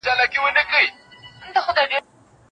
[0.05, 1.99] زکات مال نه کموي.